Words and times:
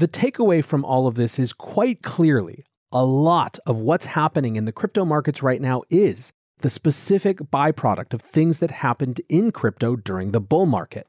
The 0.00 0.08
takeaway 0.08 0.64
from 0.64 0.82
all 0.82 1.06
of 1.06 1.16
this 1.16 1.38
is 1.38 1.52
quite 1.52 2.00
clearly 2.00 2.64
a 2.90 3.04
lot 3.04 3.58
of 3.66 3.76
what's 3.76 4.06
happening 4.06 4.56
in 4.56 4.64
the 4.64 4.72
crypto 4.72 5.04
markets 5.04 5.42
right 5.42 5.60
now 5.60 5.82
is 5.90 6.32
the 6.62 6.70
specific 6.70 7.36
byproduct 7.40 8.14
of 8.14 8.22
things 8.22 8.60
that 8.60 8.70
happened 8.70 9.20
in 9.28 9.52
crypto 9.52 9.96
during 9.96 10.30
the 10.30 10.40
bull 10.40 10.64
market 10.64 11.06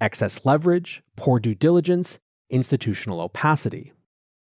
excess 0.00 0.46
leverage, 0.46 1.02
poor 1.14 1.38
due 1.40 1.54
diligence, 1.54 2.20
institutional 2.48 3.20
opacity. 3.20 3.92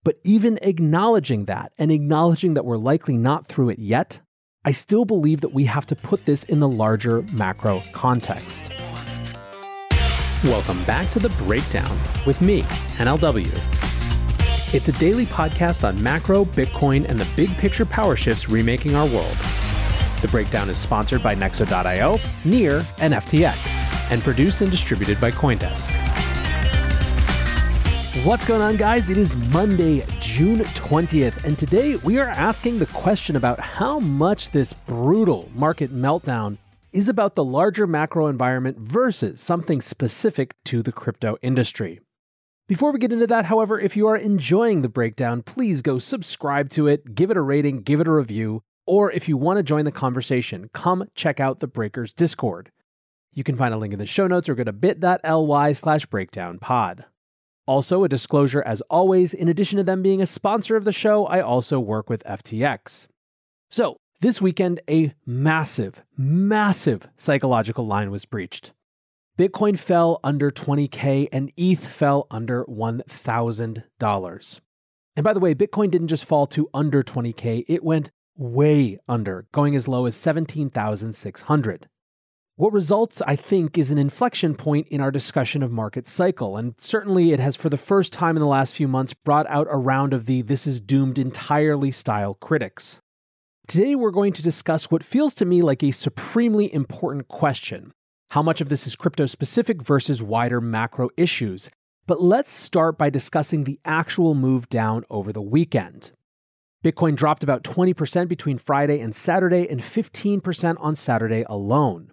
But 0.03 0.19
even 0.25 0.59
acknowledging 0.61 1.45
that 1.45 1.71
and 1.79 1.89
acknowledging 1.89 2.55
that 2.55 2.65
we're 2.65 2.75
likely 2.75 3.17
not 3.17 3.47
through 3.47 3.69
it 3.69 3.79
yet, 3.79 4.19
I 4.65 4.73
still 4.73 5.05
believe 5.05 5.39
that 5.39 5.53
we 5.53 5.63
have 5.63 5.85
to 5.85 5.95
put 5.95 6.25
this 6.25 6.43
in 6.43 6.59
the 6.59 6.67
larger 6.67 7.21
macro 7.31 7.81
context. 7.93 8.73
Welcome 10.43 10.83
back 10.83 11.09
to 11.09 11.19
The 11.19 11.29
Breakdown 11.29 11.99
with 12.27 12.41
me, 12.41 12.61
NLW. 12.99 13.49
It's 14.71 14.87
a 14.87 14.91
daily 14.91 15.25
podcast 15.25 15.83
on 15.83 16.01
macro, 16.03 16.45
Bitcoin, 16.45 17.09
and 17.09 17.19
the 17.19 17.27
big 17.35 17.49
picture 17.57 17.87
power 17.87 18.15
shifts 18.15 18.47
remaking 18.47 18.93
our 18.93 19.07
world. 19.07 19.35
The 20.21 20.27
Breakdown 20.29 20.69
is 20.69 20.77
sponsored 20.77 21.23
by 21.23 21.35
Nexo.io, 21.35 22.19
Near, 22.45 22.85
and 22.99 23.15
FTX, 23.15 24.11
and 24.11 24.21
produced 24.21 24.61
and 24.61 24.69
distributed 24.69 25.19
by 25.19 25.31
Coindesk. 25.31 25.89
What's 28.23 28.45
going 28.45 28.61
on, 28.61 28.77
guys? 28.77 29.09
It 29.09 29.17
is 29.17 29.35
Monday, 29.51 30.05
June 30.19 30.59
20th, 30.59 31.45
and 31.45 31.57
today 31.57 31.95
we 31.95 32.19
are 32.19 32.29
asking 32.29 32.77
the 32.77 32.85
question 32.85 33.37
about 33.37 33.59
how 33.59 33.99
much 33.99 34.51
this 34.51 34.71
brutal 34.71 35.49
market 35.55 35.91
meltdown 35.91 36.59
is 36.97 37.07
about 37.07 37.35
the 37.35 37.43
larger 37.43 37.85
macro 37.85 38.25
environment 38.25 38.79
versus 38.79 39.39
something 39.39 39.81
specific 39.81 40.55
to 40.65 40.81
the 40.81 40.91
crypto 40.91 41.37
industry. 41.43 41.99
Before 42.67 42.91
we 42.91 42.97
get 42.97 43.13
into 43.13 43.27
that, 43.27 43.45
however, 43.45 43.79
if 43.79 43.95
you 43.95 44.07
are 44.07 44.17
enjoying 44.17 44.81
the 44.81 44.89
breakdown, 44.89 45.43
please 45.43 45.83
go 45.83 45.99
subscribe 45.99 46.71
to 46.71 46.87
it, 46.87 47.13
give 47.13 47.29
it 47.29 47.37
a 47.37 47.41
rating, 47.41 47.83
give 47.83 47.99
it 47.99 48.07
a 48.07 48.11
review, 48.11 48.63
or 48.87 49.11
if 49.11 49.29
you 49.29 49.37
want 49.37 49.57
to 49.57 49.63
join 49.63 49.85
the 49.85 49.91
conversation, 49.91 50.71
come 50.73 51.07
check 51.13 51.39
out 51.39 51.59
the 51.59 51.67
Breakers 51.67 52.15
Discord. 52.15 52.71
You 53.31 53.43
can 53.43 53.55
find 53.55 53.75
a 53.75 53.77
link 53.77 53.93
in 53.93 53.99
the 53.99 54.07
show 54.07 54.25
notes 54.25 54.49
or 54.49 54.55
go 54.55 54.63
to 54.63 54.73
bit.ly 54.73 55.73
slash 55.73 56.07
breakdownpod. 56.07 57.03
Also, 57.67 58.05
a 58.05 58.09
disclosure 58.09 58.63
as 58.63 58.81
always, 58.89 59.35
in 59.35 59.47
addition 59.47 59.77
to 59.77 59.83
them 59.83 60.01
being 60.01 60.19
a 60.23 60.25
sponsor 60.25 60.75
of 60.75 60.83
the 60.83 60.91
show, 60.91 61.27
I 61.27 61.41
also 61.41 61.79
work 61.79 62.09
with 62.09 62.23
FTX. 62.23 63.05
So, 63.69 63.97
this 64.19 64.41
weekend, 64.41 64.79
a 64.89 65.13
massive, 65.25 66.03
massive 66.17 67.07
psychological 67.17 67.85
line 67.85 68.09
was 68.09 68.25
breached. 68.25 68.73
Bitcoin 69.37 69.77
fell 69.77 70.19
under 70.23 70.49
20K 70.49 71.27
and 71.31 71.51
ETH 71.55 71.85
fell 71.85 72.25
under 72.31 72.65
$1,000. 72.65 74.59
And 75.15 75.23
by 75.23 75.33
the 75.33 75.39
way, 75.39 75.53
Bitcoin 75.53 75.91
didn't 75.91 76.07
just 76.07 76.25
fall 76.25 76.47
to 76.47 76.69
under 76.73 77.03
20K, 77.03 77.65
it 77.67 77.83
went 77.83 78.09
way 78.35 78.99
under, 79.07 79.47
going 79.51 79.75
as 79.75 79.87
low 79.87 80.05
as 80.05 80.15
17,600. 80.15 81.87
What 82.55 82.73
results, 82.73 83.21
I 83.21 83.35
think, 83.35 83.77
is 83.77 83.91
an 83.91 83.99
inflection 83.99 84.55
point 84.55 84.87
in 84.87 84.99
our 84.99 85.11
discussion 85.11 85.61
of 85.61 85.71
market 85.71 86.07
cycle, 86.07 86.57
and 86.57 86.73
certainly 86.79 87.31
it 87.31 87.39
has 87.39 87.55
for 87.55 87.69
the 87.69 87.77
first 87.77 88.13
time 88.13 88.35
in 88.35 88.39
the 88.39 88.47
last 88.47 88.73
few 88.73 88.87
months 88.87 89.13
brought 89.13 89.45
out 89.47 89.67
a 89.69 89.77
round 89.77 90.11
of 90.11 90.25
the 90.25 90.41
this 90.41 90.65
is 90.65 90.81
doomed 90.81 91.19
entirely 91.19 91.91
style 91.91 92.33
critics. 92.33 92.99
Today, 93.67 93.95
we're 93.95 94.11
going 94.11 94.31
to 94.31 94.41
discuss 94.41 94.89
what 94.89 95.03
feels 95.03 95.35
to 95.35 95.43
me 95.43 95.61
like 95.61 95.83
a 95.83 95.91
supremely 95.91 96.73
important 96.73 97.27
question 97.27 97.91
how 98.31 98.41
much 98.41 98.61
of 98.61 98.69
this 98.69 98.87
is 98.87 98.95
crypto 98.95 99.25
specific 99.25 99.81
versus 99.81 100.21
wider 100.21 100.61
macro 100.61 101.09
issues. 101.17 101.69
But 102.05 102.21
let's 102.21 102.51
start 102.51 102.97
by 102.97 103.09
discussing 103.09 103.63
the 103.65 103.79
actual 103.83 104.35
move 104.35 104.69
down 104.69 105.03
over 105.09 105.33
the 105.33 105.41
weekend. 105.41 106.11
Bitcoin 106.83 107.15
dropped 107.15 107.43
about 107.43 107.63
20% 107.63 108.29
between 108.29 108.57
Friday 108.57 108.99
and 109.01 109.13
Saturday 109.13 109.67
and 109.69 109.81
15% 109.81 110.75
on 110.79 110.95
Saturday 110.95 111.45
alone. 111.49 112.11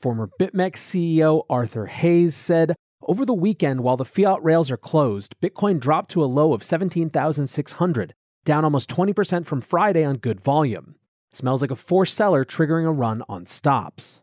Former 0.00 0.28
BitMEX 0.40 0.76
CEO 0.76 1.44
Arthur 1.48 1.86
Hayes 1.86 2.36
said, 2.36 2.74
over 3.08 3.24
the 3.24 3.34
weekend, 3.34 3.80
while 3.80 3.96
the 3.96 4.04
fiat 4.04 4.42
rails 4.42 4.70
are 4.70 4.76
closed, 4.76 5.34
Bitcoin 5.40 5.80
dropped 5.80 6.12
to 6.12 6.22
a 6.22 6.26
low 6.26 6.52
of 6.52 6.62
17,600, 6.62 8.14
down 8.44 8.64
almost 8.64 8.90
20% 8.90 9.46
from 9.46 9.60
Friday 9.60 10.04
on 10.04 10.16
good 10.16 10.40
volume. 10.40 10.96
Smells 11.32 11.62
like 11.62 11.70
a 11.70 11.76
forced 11.76 12.14
seller 12.14 12.44
triggering 12.44 12.86
a 12.86 12.92
run 12.92 13.22
on 13.28 13.46
stops. 13.46 14.22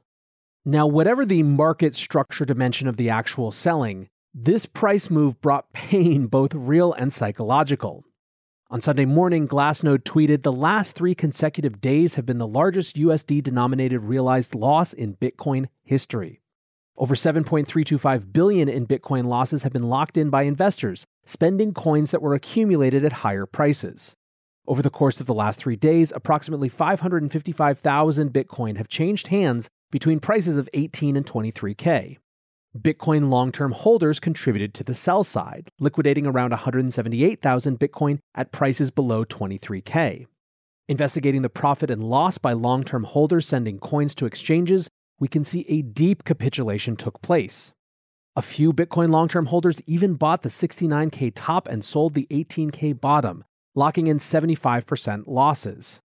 Now, 0.66 0.86
whatever 0.86 1.26
the 1.26 1.44
market 1.44 1.96
structure 1.96 2.46
dimension 2.46 2.88
of 2.88 2.98
the 2.98 3.10
actual 3.10 3.52
selling, 3.52 4.10
this 4.34 4.66
price 4.66 5.10
move 5.10 5.42
brought 5.42 5.74
pain, 5.74 6.28
both 6.28 6.54
real 6.54 6.94
and 6.94 7.12
psychological. 7.12 8.04
On 8.70 8.80
Sunday 8.80 9.06
morning, 9.06 9.48
Glassnode 9.48 10.04
tweeted 10.04 10.44
the 10.44 10.52
last 10.52 10.96
three 10.96 11.16
consecutive 11.16 11.82
days 11.82 12.16
have 12.16 12.26
been 12.28 12.38
the 12.38 12.46
largest 12.46 12.98
USD 12.98 13.42
denominated 13.42 14.02
realized 14.02 14.54
loss 14.54 14.94
in 14.94 15.16
Bitcoin 15.16 15.70
history. 15.84 16.40
Over 17.00 17.16
7.325 17.16 18.34
billion 18.34 18.68
in 18.68 18.86
Bitcoin 18.86 19.26
losses 19.26 19.64
have 19.64 19.72
been 19.72 19.88
locked 19.88 20.18
in 20.18 20.30
by 20.30 20.42
investors, 20.44 21.06
spending 21.26 21.74
coins 21.74 22.12
that 22.12 22.22
were 22.22 22.34
accumulated 22.34 23.06
at 23.06 23.24
higher 23.24 23.46
prices. 23.46 24.18
Over 24.68 24.82
the 24.82 24.90
course 24.90 25.22
of 25.22 25.26
the 25.26 25.34
last 25.34 25.62
three 25.62 25.78
days, 25.78 26.12
approximately 26.14 26.68
555,000 26.68 28.34
Bitcoin 28.34 28.76
have 28.76 28.90
changed 28.90 29.28
hands 29.28 29.70
between 29.90 30.20
prices 30.20 30.58
of 30.58 30.68
18 30.74 31.16
and 31.16 31.26
23K. 31.26 32.18
Bitcoin 32.78 33.30
long 33.30 33.54
term 33.54 33.72
holders 33.72 34.20
contributed 34.20 34.74
to 34.74 34.84
the 34.84 34.94
sell 34.94 35.24
side, 35.24 35.70
liquidating 35.80 36.28
around 36.28 36.52
178,000 36.52 37.80
Bitcoin 37.80 38.20
at 38.36 38.52
prices 38.52 38.92
below 38.92 39.24
23K. 39.24 40.26
Investigating 40.90 41.44
the 41.44 41.50
profit 41.50 41.90
and 41.90 42.04
loss 42.04 42.38
by 42.38 42.52
long 42.52 42.84
term 42.84 43.06
holders 43.06 43.48
sending 43.48 43.80
coins 43.80 44.14
to 44.16 44.26
exchanges, 44.26 44.90
we 45.20 45.28
can 45.28 45.44
see 45.44 45.66
a 45.68 45.82
deep 45.82 46.24
capitulation 46.24 46.96
took 46.96 47.22
place. 47.22 47.74
A 48.36 48.42
few 48.42 48.72
Bitcoin 48.72 49.12
long 49.12 49.28
term 49.28 49.48
holders 49.48 49.82
even 49.86 50.14
bought 50.14 50.44
the 50.44 50.50
69K 50.50 51.34
top 51.36 51.68
and 51.68 51.84
sold 51.84 52.14
the 52.14 52.28
18K 52.32 53.00
bottom, 53.00 53.44
locking 53.76 54.08
in 54.08 54.18
75% 54.18 55.24
losses. 55.28 56.00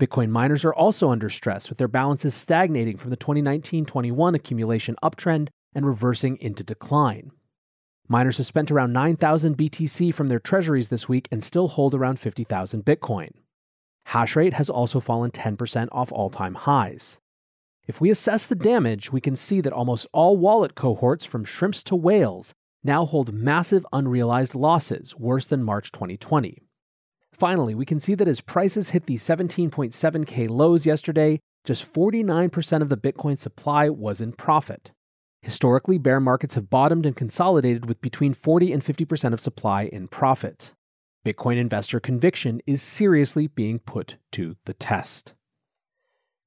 Bitcoin 0.00 0.28
miners 0.28 0.64
are 0.64 0.74
also 0.74 1.10
under 1.10 1.28
stress, 1.28 1.68
with 1.68 1.78
their 1.78 1.88
balances 1.88 2.34
stagnating 2.34 2.96
from 2.96 3.10
the 3.10 3.16
2019 3.16 3.86
21 3.86 4.34
accumulation 4.34 4.96
uptrend 5.02 5.48
and 5.74 5.86
reversing 5.86 6.36
into 6.40 6.64
decline. 6.64 7.30
Miners 8.08 8.36
have 8.38 8.46
spent 8.46 8.70
around 8.70 8.92
9,000 8.92 9.56
BTC 9.56 10.14
from 10.14 10.28
their 10.28 10.38
treasuries 10.38 10.88
this 10.88 11.08
week 11.08 11.28
and 11.32 11.42
still 11.42 11.68
hold 11.68 11.94
around 11.94 12.20
50,000 12.20 12.84
Bitcoin. 12.84 13.30
Hash 14.06 14.36
rate 14.36 14.54
has 14.54 14.70
also 14.70 15.00
fallen 15.00 15.32
10% 15.32 15.88
off 15.90 16.12
all 16.12 16.30
time 16.30 16.54
highs. 16.54 17.18
If 17.86 18.00
we 18.00 18.10
assess 18.10 18.46
the 18.46 18.56
damage, 18.56 19.12
we 19.12 19.20
can 19.20 19.36
see 19.36 19.60
that 19.60 19.72
almost 19.72 20.06
all 20.12 20.36
wallet 20.36 20.74
cohorts 20.74 21.24
from 21.24 21.44
shrimps 21.44 21.84
to 21.84 21.94
whales 21.94 22.52
now 22.82 23.04
hold 23.04 23.32
massive 23.32 23.86
unrealized 23.92 24.54
losses, 24.54 25.16
worse 25.16 25.46
than 25.46 25.62
March 25.62 25.92
2020. 25.92 26.62
Finally, 27.32 27.74
we 27.74 27.84
can 27.84 28.00
see 28.00 28.14
that 28.14 28.28
as 28.28 28.40
prices 28.40 28.90
hit 28.90 29.06
the 29.06 29.16
17.7K 29.16 30.48
lows 30.48 30.86
yesterday, 30.86 31.38
just 31.64 31.92
49% 31.92 32.82
of 32.82 32.88
the 32.88 32.96
Bitcoin 32.96 33.38
supply 33.38 33.88
was 33.88 34.20
in 34.20 34.32
profit. 34.32 34.92
Historically, 35.42 35.98
bear 35.98 36.18
markets 36.18 36.54
have 36.54 36.70
bottomed 36.70 37.06
and 37.06 37.14
consolidated 37.14 37.86
with 37.86 38.00
between 38.00 38.34
40 38.34 38.72
and 38.72 38.82
50% 38.82 39.32
of 39.32 39.40
supply 39.40 39.84
in 39.84 40.08
profit. 40.08 40.72
Bitcoin 41.24 41.56
investor 41.56 42.00
conviction 42.00 42.60
is 42.66 42.82
seriously 42.82 43.46
being 43.48 43.78
put 43.78 44.16
to 44.32 44.56
the 44.64 44.74
test. 44.74 45.34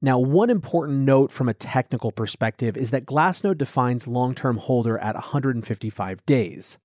Now, 0.01 0.17
one 0.17 0.49
important 0.49 0.99
note 0.99 1.29
from 1.31 1.49
a 1.49 1.53
technical 1.53 2.11
perspective 2.11 2.77
is 2.77 2.91
that 2.91 3.05
Glassnode 3.05 3.57
defines 3.57 4.07
long 4.07 4.33
term 4.33 4.57
holder 4.57 4.97
at 4.97 5.15
155 5.15 6.25
days. 6.25 6.77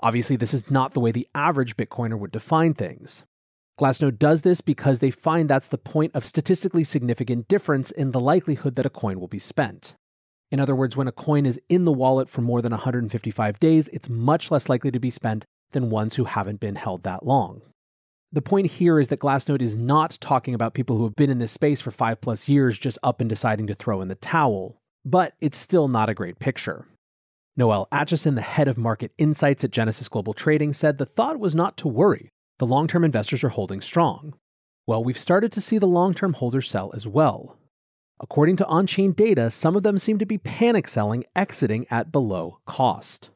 Obviously, 0.00 0.36
this 0.36 0.54
is 0.54 0.70
not 0.70 0.94
the 0.94 1.00
way 1.00 1.12
the 1.12 1.28
average 1.34 1.76
Bitcoiner 1.76 2.18
would 2.18 2.32
define 2.32 2.72
things. 2.72 3.24
Glassnode 3.78 4.18
does 4.18 4.42
this 4.42 4.60
because 4.60 5.00
they 5.00 5.10
find 5.10 5.50
that's 5.50 5.68
the 5.68 5.78
point 5.78 6.14
of 6.14 6.24
statistically 6.24 6.84
significant 6.84 7.48
difference 7.48 7.90
in 7.90 8.12
the 8.12 8.20
likelihood 8.20 8.76
that 8.76 8.86
a 8.86 8.90
coin 8.90 9.20
will 9.20 9.28
be 9.28 9.38
spent. 9.38 9.94
In 10.50 10.60
other 10.60 10.76
words, 10.76 10.96
when 10.96 11.08
a 11.08 11.12
coin 11.12 11.44
is 11.44 11.60
in 11.68 11.84
the 11.84 11.92
wallet 11.92 12.28
for 12.28 12.40
more 12.40 12.62
than 12.62 12.70
155 12.70 13.58
days, 13.58 13.88
it's 13.88 14.08
much 14.08 14.50
less 14.50 14.68
likely 14.68 14.90
to 14.90 15.00
be 15.00 15.10
spent 15.10 15.44
than 15.72 15.90
ones 15.90 16.14
who 16.14 16.24
haven't 16.24 16.60
been 16.60 16.76
held 16.76 17.02
that 17.02 17.26
long. 17.26 17.62
The 18.34 18.42
point 18.42 18.66
here 18.66 18.98
is 18.98 19.06
that 19.08 19.20
Glassnode 19.20 19.62
is 19.62 19.76
not 19.76 20.18
talking 20.20 20.54
about 20.54 20.74
people 20.74 20.96
who 20.96 21.04
have 21.04 21.14
been 21.14 21.30
in 21.30 21.38
this 21.38 21.52
space 21.52 21.80
for 21.80 21.92
five 21.92 22.20
plus 22.20 22.48
years 22.48 22.76
just 22.76 22.98
up 23.00 23.20
and 23.20 23.30
deciding 23.30 23.68
to 23.68 23.76
throw 23.76 24.00
in 24.00 24.08
the 24.08 24.16
towel, 24.16 24.76
but 25.04 25.34
it's 25.40 25.56
still 25.56 25.86
not 25.86 26.08
a 26.08 26.14
great 26.14 26.40
picture. 26.40 26.88
Noelle 27.56 27.86
Acheson, 27.92 28.34
the 28.34 28.40
head 28.40 28.66
of 28.66 28.76
market 28.76 29.12
insights 29.18 29.62
at 29.62 29.70
Genesis 29.70 30.08
Global 30.08 30.32
Trading, 30.32 30.72
said 30.72 30.98
the 30.98 31.06
thought 31.06 31.38
was 31.38 31.54
not 31.54 31.76
to 31.76 31.86
worry. 31.86 32.28
The 32.58 32.66
long 32.66 32.88
term 32.88 33.04
investors 33.04 33.44
are 33.44 33.50
holding 33.50 33.80
strong. 33.80 34.34
Well, 34.84 35.04
we've 35.04 35.16
started 35.16 35.52
to 35.52 35.60
see 35.60 35.78
the 35.78 35.86
long 35.86 36.12
term 36.12 36.32
holders 36.32 36.68
sell 36.68 36.90
as 36.92 37.06
well. 37.06 37.56
According 38.20 38.56
to 38.56 38.66
on 38.66 38.88
chain 38.88 39.12
data, 39.12 39.48
some 39.48 39.76
of 39.76 39.84
them 39.84 39.96
seem 39.96 40.18
to 40.18 40.26
be 40.26 40.38
panic 40.38 40.88
selling, 40.88 41.22
exiting 41.36 41.86
at 41.88 42.10
below 42.10 42.58
cost. 42.66 43.30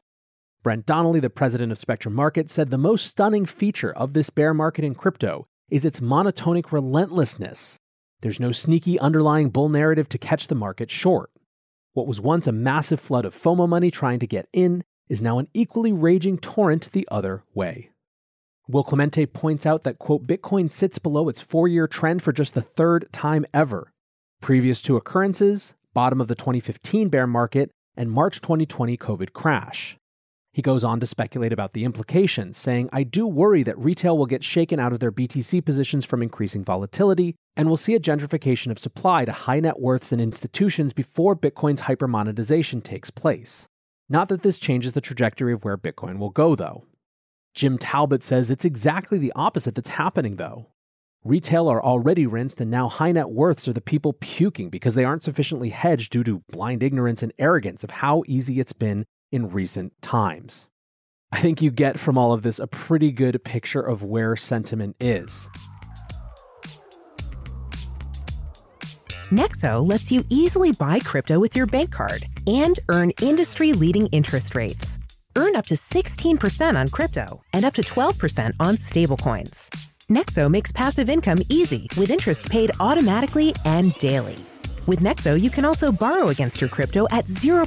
Brent 0.61 0.85
Donnelly, 0.85 1.21
the 1.21 1.29
president 1.29 1.71
of 1.71 1.77
Spectrum 1.77 2.13
Market, 2.13 2.49
said 2.49 2.69
the 2.69 2.77
most 2.77 3.07
stunning 3.07 3.45
feature 3.45 3.93
of 3.93 4.11
this 4.11 4.29
bear 4.29 4.53
market 4.53 4.83
in 4.83 4.93
crypto 4.93 5.47
is 5.69 5.85
its 5.85 6.01
monotonic 6.01 6.73
relentlessness. 6.73 7.79
There's 8.19 8.41
no 8.41 8.51
sneaky 8.51 8.99
underlying 8.99 9.51
bull 9.51 9.69
narrative 9.69 10.09
to 10.09 10.17
catch 10.17 10.47
the 10.47 10.55
market 10.55 10.91
short. 10.91 11.31
What 11.93 12.07
was 12.07 12.19
once 12.19 12.45
a 12.45 12.51
massive 12.51 12.99
flood 12.99 13.23
of 13.23 13.33
FOMO 13.33 13.69
money 13.69 13.89
trying 13.89 14.19
to 14.19 14.27
get 14.27 14.49
in 14.51 14.83
is 15.07 15.21
now 15.21 15.39
an 15.39 15.47
equally 15.53 15.93
raging 15.93 16.37
torrent 16.37 16.91
the 16.91 17.07
other 17.09 17.43
way. 17.53 17.91
Will 18.67 18.83
Clemente 18.83 19.25
points 19.27 19.65
out 19.65 19.83
that, 19.83 19.97
quote, 19.97 20.27
Bitcoin 20.27 20.69
sits 20.69 20.99
below 20.99 21.29
its 21.29 21.39
four 21.39 21.69
year 21.69 21.87
trend 21.87 22.21
for 22.21 22.33
just 22.33 22.53
the 22.53 22.61
third 22.61 23.07
time 23.13 23.45
ever. 23.53 23.93
Previous 24.41 24.81
two 24.81 24.97
occurrences, 24.97 25.73
bottom 25.93 26.19
of 26.19 26.27
the 26.27 26.35
2015 26.35 27.07
bear 27.07 27.27
market 27.27 27.71
and 27.95 28.11
March 28.11 28.41
2020 28.41 28.97
COVID 28.97 29.31
crash. 29.31 29.98
He 30.59 30.61
goes 30.61 30.83
on 30.83 30.99
to 30.99 31.05
speculate 31.05 31.53
about 31.53 31.71
the 31.71 31.85
implications, 31.85 32.57
saying, 32.57 32.89
I 32.91 33.03
do 33.03 33.25
worry 33.25 33.63
that 33.63 33.79
retail 33.79 34.17
will 34.17 34.25
get 34.25 34.43
shaken 34.43 34.77
out 34.77 34.91
of 34.91 34.99
their 34.99 35.09
BTC 35.09 35.63
positions 35.63 36.03
from 36.03 36.21
increasing 36.21 36.65
volatility, 36.65 37.35
and 37.55 37.69
we'll 37.69 37.77
see 37.77 37.95
a 37.95 37.99
gentrification 38.01 38.69
of 38.69 38.77
supply 38.77 39.23
to 39.23 39.31
high 39.31 39.61
net 39.61 39.79
worths 39.79 40.11
and 40.11 40.21
institutions 40.21 40.91
before 40.91 41.33
Bitcoin's 41.33 41.79
hyper 41.79 42.09
monetization 42.09 42.81
takes 42.81 43.09
place. 43.09 43.67
Not 44.09 44.27
that 44.27 44.41
this 44.41 44.59
changes 44.59 44.91
the 44.91 44.99
trajectory 44.99 45.53
of 45.53 45.63
where 45.63 45.77
Bitcoin 45.77 46.19
will 46.19 46.29
go, 46.29 46.55
though. 46.55 46.83
Jim 47.53 47.77
Talbot 47.77 48.21
says 48.21 48.51
it's 48.51 48.65
exactly 48.65 49.17
the 49.17 49.31
opposite 49.37 49.75
that's 49.75 49.87
happening, 49.87 50.35
though. 50.35 50.67
Retail 51.23 51.69
are 51.69 51.81
already 51.81 52.27
rinsed, 52.27 52.59
and 52.59 52.69
now 52.69 52.89
high 52.89 53.13
net 53.13 53.29
worths 53.29 53.65
are 53.69 53.73
the 53.73 53.79
people 53.79 54.11
puking 54.11 54.69
because 54.69 54.95
they 54.95 55.05
aren't 55.05 55.23
sufficiently 55.23 55.69
hedged 55.69 56.11
due 56.11 56.25
to 56.25 56.43
blind 56.49 56.83
ignorance 56.83 57.23
and 57.23 57.31
arrogance 57.39 57.85
of 57.85 57.91
how 57.91 58.23
easy 58.27 58.59
it's 58.59 58.73
been 58.73 59.05
in 59.31 59.49
recent 59.49 59.93
times. 60.01 60.69
I 61.31 61.39
think 61.39 61.61
you 61.61 61.71
get 61.71 61.99
from 61.99 62.17
all 62.17 62.33
of 62.33 62.41
this 62.41 62.59
a 62.59 62.67
pretty 62.67 63.11
good 63.11 63.43
picture 63.43 63.81
of 63.81 64.03
where 64.03 64.35
sentiment 64.35 64.95
is. 64.99 65.47
Nexo 69.31 69.87
lets 69.87 70.11
you 70.11 70.23
easily 70.29 70.71
buy 70.71 70.99
crypto 70.99 71.39
with 71.39 71.55
your 71.55 71.67
bank 71.67 71.91
card 71.91 72.23
and 72.47 72.79
earn 72.89 73.11
industry 73.21 73.73
leading 73.73 74.07
interest 74.07 74.55
rates. 74.55 74.97
Earn 75.35 75.55
up 75.55 75.67
to 75.67 75.75
16% 75.75 76.75
on 76.75 76.87
crypto 76.87 77.41
and 77.53 77.63
up 77.63 77.75
to 77.75 77.83
12% 77.83 78.53
on 78.59 78.75
stablecoins. 78.75 79.69
Nexo 80.09 80.49
makes 80.49 80.71
passive 80.71 81.09
income 81.09 81.39
easy 81.49 81.87
with 81.95 82.09
interest 82.09 82.49
paid 82.49 82.71
automatically 82.79 83.53
and 83.65 83.93
daily. 83.99 84.35
With 84.89 85.01
Nexo, 85.01 85.39
you 85.39 85.51
can 85.51 85.65
also 85.65 85.91
borrow 85.91 86.29
against 86.29 86.59
your 86.59 86.67
crypto 86.67 87.05
at 87.11 87.25
0% 87.25 87.61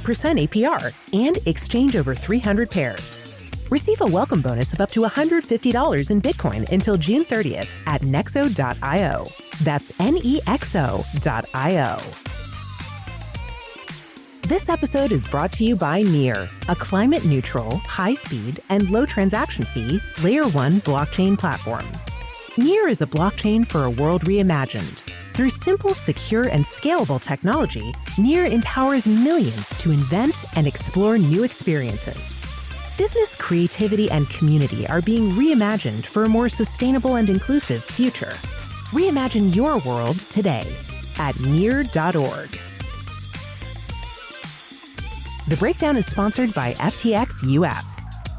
APR 0.45 0.91
and 1.13 1.37
exchange 1.45 1.95
over 1.95 2.13
300 2.13 2.69
pairs. 2.69 3.33
Receive 3.69 4.01
a 4.01 4.05
welcome 4.05 4.41
bonus 4.41 4.73
of 4.73 4.81
up 4.81 4.91
to 4.91 4.99
$150 4.99 6.11
in 6.11 6.21
Bitcoin 6.21 6.69
until 6.69 6.97
June 6.97 7.23
30th 7.23 7.69
at 7.87 8.01
nexo.io. 8.01 9.25
That's 9.63 9.97
N 10.01 10.17
E 10.21 10.41
X 10.47 10.75
O.io. 10.75 11.97
This 14.41 14.67
episode 14.67 15.13
is 15.13 15.25
brought 15.25 15.53
to 15.53 15.63
you 15.63 15.77
by 15.77 16.01
Near, 16.01 16.49
a 16.67 16.75
climate 16.75 17.23
neutral, 17.23 17.77
high 17.77 18.15
speed, 18.15 18.59
and 18.67 18.89
low 18.89 19.05
transaction 19.05 19.63
fee 19.63 20.01
Layer 20.21 20.45
1 20.49 20.81
blockchain 20.81 21.39
platform. 21.39 21.85
Near 22.57 22.89
is 22.89 23.01
a 23.01 23.07
blockchain 23.07 23.65
for 23.65 23.85
a 23.85 23.89
world 23.89 24.25
reimagined 24.25 25.12
through 25.33 25.49
simple, 25.49 25.93
secure, 25.93 26.47
and 26.47 26.63
scalable 26.63 27.21
technology, 27.21 27.93
Near 28.19 28.45
empowers 28.45 29.07
millions 29.07 29.75
to 29.79 29.89
invent 29.89 30.45
and 30.55 30.67
explore 30.67 31.17
new 31.17 31.43
experiences. 31.43 32.45
Business 32.95 33.35
creativity 33.35 34.09
and 34.11 34.29
community 34.29 34.87
are 34.87 35.01
being 35.01 35.31
reimagined 35.31 36.05
for 36.05 36.25
a 36.25 36.29
more 36.29 36.47
sustainable 36.47 37.15
and 37.15 37.27
inclusive 37.27 37.83
future. 37.83 38.33
Reimagine 38.91 39.55
your 39.55 39.79
world 39.79 40.17
today 40.29 40.71
at 41.17 41.39
near.org. 41.39 42.49
The 45.47 45.57
breakdown 45.57 45.97
is 45.97 46.05
sponsored 46.05 46.53
by 46.53 46.73
FTX 46.73 47.49
US. 47.49 47.92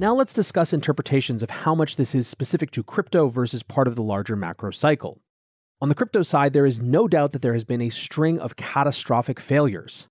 Now 0.00 0.14
let's 0.14 0.32
discuss 0.32 0.72
interpretations 0.72 1.42
of 1.42 1.50
how 1.50 1.74
much 1.74 1.96
this 1.96 2.14
is 2.14 2.26
specific 2.26 2.70
to 2.70 2.82
crypto 2.82 3.28
versus 3.28 3.62
part 3.62 3.86
of 3.86 3.96
the 3.96 4.02
larger 4.02 4.34
macro 4.34 4.70
cycle. 4.70 5.20
On 5.82 5.90
the 5.90 5.94
crypto 5.94 6.22
side, 6.22 6.54
there 6.54 6.64
is 6.64 6.80
no 6.80 7.06
doubt 7.06 7.32
that 7.32 7.42
there 7.42 7.52
has 7.52 7.66
been 7.66 7.82
a 7.82 7.90
string 7.90 8.38
of 8.38 8.56
catastrophic 8.56 9.38
failures. 9.38 10.08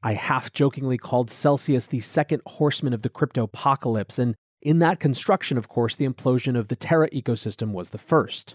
I 0.00 0.12
half 0.12 0.52
jokingly 0.52 0.96
called 0.96 1.28
Celsius 1.28 1.88
the 1.88 1.98
second 1.98 2.42
horseman 2.46 2.92
of 2.92 3.02
the 3.02 3.08
crypto 3.08 3.42
apocalypse, 3.42 4.16
and 4.16 4.36
in 4.60 4.78
that 4.78 5.00
construction, 5.00 5.58
of 5.58 5.66
course, 5.66 5.96
the 5.96 6.08
implosion 6.08 6.56
of 6.56 6.68
the 6.68 6.76
Terra 6.76 7.10
ecosystem 7.10 7.72
was 7.72 7.90
the 7.90 7.98
first. 7.98 8.54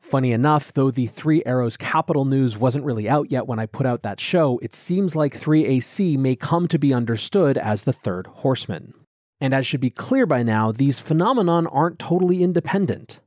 Funny 0.00 0.30
enough, 0.30 0.72
though 0.72 0.92
the 0.92 1.08
Three 1.08 1.42
Arrows 1.44 1.76
Capital 1.76 2.24
news 2.24 2.56
wasn't 2.56 2.84
really 2.84 3.08
out 3.08 3.32
yet 3.32 3.48
when 3.48 3.58
I 3.58 3.66
put 3.66 3.84
out 3.84 4.04
that 4.04 4.20
show, 4.20 4.60
it 4.62 4.74
seems 4.74 5.16
like 5.16 5.36
3AC 5.36 6.16
may 6.16 6.36
come 6.36 6.68
to 6.68 6.78
be 6.78 6.94
understood 6.94 7.58
as 7.58 7.82
the 7.82 7.92
third 7.92 8.28
horseman. 8.28 8.94
And 9.40 9.54
as 9.54 9.66
should 9.66 9.80
be 9.80 9.90
clear 9.90 10.26
by 10.26 10.42
now, 10.42 10.70
these 10.70 11.00
phenomenon 11.00 11.66
aren't 11.66 11.98
totally 11.98 12.42
independent. 12.42 13.20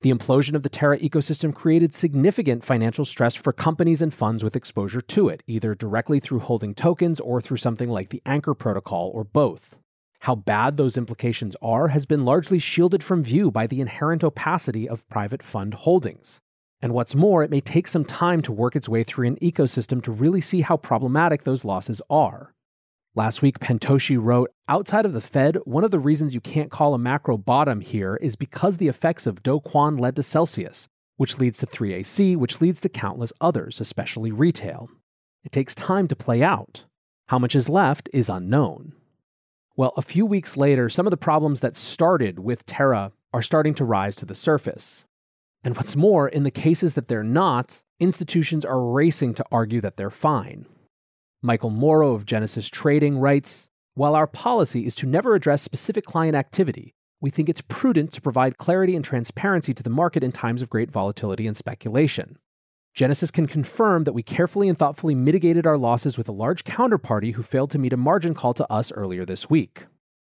The 0.00 0.10
implosion 0.10 0.54
of 0.54 0.62
the 0.62 0.68
Terra 0.68 0.98
ecosystem 0.98 1.54
created 1.54 1.94
significant 1.94 2.64
financial 2.64 3.04
stress 3.04 3.34
for 3.34 3.54
companies 3.54 4.02
and 4.02 4.12
funds 4.12 4.44
with 4.44 4.56
exposure 4.56 5.00
to 5.00 5.28
it, 5.28 5.42
either 5.46 5.74
directly 5.74 6.20
through 6.20 6.40
holding 6.40 6.74
tokens 6.74 7.20
or 7.20 7.40
through 7.40 7.56
something 7.56 7.88
like 7.88 8.10
the 8.10 8.20
Anchor 8.26 8.52
Protocol 8.52 9.10
or 9.14 9.24
both. 9.24 9.78
How 10.20 10.34
bad 10.34 10.76
those 10.76 10.96
implications 10.96 11.56
are 11.62 11.88
has 11.88 12.04
been 12.04 12.24
largely 12.24 12.58
shielded 12.58 13.02
from 13.02 13.22
view 13.22 13.50
by 13.50 13.66
the 13.66 13.80
inherent 13.80 14.24
opacity 14.24 14.88
of 14.88 15.08
private 15.08 15.42
fund 15.42 15.74
holdings. 15.74 16.40
And 16.82 16.92
what's 16.92 17.14
more, 17.14 17.42
it 17.42 17.50
may 17.50 17.62
take 17.62 17.88
some 17.88 18.04
time 18.04 18.42
to 18.42 18.52
work 18.52 18.76
its 18.76 18.88
way 18.88 19.04
through 19.04 19.26
an 19.26 19.36
ecosystem 19.36 20.02
to 20.02 20.12
really 20.12 20.42
see 20.42 20.60
how 20.60 20.76
problematic 20.76 21.44
those 21.44 21.64
losses 21.64 22.02
are. 22.10 22.52
Last 23.16 23.42
week, 23.42 23.60
Pentoshi 23.60 24.18
wrote 24.20 24.50
Outside 24.66 25.06
of 25.06 25.12
the 25.12 25.20
Fed, 25.20 25.58
one 25.64 25.84
of 25.84 25.92
the 25.92 26.00
reasons 26.00 26.34
you 26.34 26.40
can't 26.40 26.72
call 26.72 26.94
a 26.94 26.98
macro 26.98 27.36
bottom 27.36 27.80
here 27.80 28.16
is 28.20 28.34
because 28.34 28.78
the 28.78 28.88
effects 28.88 29.24
of 29.24 29.40
Do 29.40 29.60
Kwon 29.60 30.00
led 30.00 30.16
to 30.16 30.22
Celsius, 30.24 30.88
which 31.16 31.38
leads 31.38 31.60
to 31.60 31.66
3AC, 31.66 32.36
which 32.36 32.60
leads 32.60 32.80
to 32.80 32.88
countless 32.88 33.32
others, 33.40 33.80
especially 33.80 34.32
retail. 34.32 34.90
It 35.44 35.52
takes 35.52 35.76
time 35.76 36.08
to 36.08 36.16
play 36.16 36.42
out. 36.42 36.86
How 37.28 37.38
much 37.38 37.54
is 37.54 37.68
left 37.68 38.10
is 38.12 38.28
unknown. 38.28 38.94
Well, 39.76 39.92
a 39.96 40.02
few 40.02 40.26
weeks 40.26 40.56
later, 40.56 40.88
some 40.88 41.06
of 41.06 41.12
the 41.12 41.16
problems 41.16 41.60
that 41.60 41.76
started 41.76 42.40
with 42.40 42.66
Terra 42.66 43.12
are 43.32 43.42
starting 43.42 43.74
to 43.74 43.84
rise 43.84 44.16
to 44.16 44.26
the 44.26 44.34
surface. 44.34 45.04
And 45.62 45.76
what's 45.76 45.94
more, 45.94 46.28
in 46.28 46.42
the 46.42 46.50
cases 46.50 46.94
that 46.94 47.06
they're 47.06 47.22
not, 47.22 47.80
institutions 48.00 48.64
are 48.64 48.84
racing 48.84 49.34
to 49.34 49.44
argue 49.52 49.80
that 49.82 49.96
they're 49.96 50.10
fine. 50.10 50.66
Michael 51.44 51.68
Moro 51.68 52.14
of 52.14 52.24
Genesis 52.24 52.68
Trading 52.68 53.18
writes 53.18 53.68
While 53.92 54.14
our 54.14 54.26
policy 54.26 54.86
is 54.86 54.94
to 54.94 55.06
never 55.06 55.34
address 55.34 55.60
specific 55.60 56.06
client 56.06 56.34
activity, 56.34 56.94
we 57.20 57.28
think 57.28 57.50
it's 57.50 57.60
prudent 57.60 58.12
to 58.12 58.22
provide 58.22 58.56
clarity 58.56 58.96
and 58.96 59.04
transparency 59.04 59.74
to 59.74 59.82
the 59.82 59.90
market 59.90 60.24
in 60.24 60.32
times 60.32 60.62
of 60.62 60.70
great 60.70 60.90
volatility 60.90 61.46
and 61.46 61.54
speculation. 61.54 62.38
Genesis 62.94 63.30
can 63.30 63.46
confirm 63.46 64.04
that 64.04 64.14
we 64.14 64.22
carefully 64.22 64.70
and 64.70 64.78
thoughtfully 64.78 65.14
mitigated 65.14 65.66
our 65.66 65.76
losses 65.76 66.16
with 66.16 66.30
a 66.30 66.32
large 66.32 66.64
counterparty 66.64 67.34
who 67.34 67.42
failed 67.42 67.70
to 67.72 67.78
meet 67.78 67.92
a 67.92 67.98
margin 67.98 68.32
call 68.32 68.54
to 68.54 68.72
us 68.72 68.90
earlier 68.92 69.26
this 69.26 69.50
week. 69.50 69.84